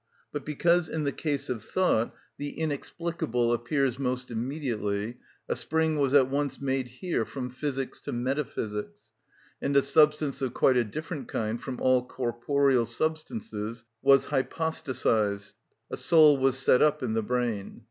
[0.31, 6.11] But because in the case of thought the inexplicable appears most immediately, a spring was
[6.15, 9.11] at once made here from physics to metaphysics,
[9.61, 16.35] and a substance of quite a different kind from all corporeal substances was hypostatised—a soul
[16.35, 17.79] was set up in the brain.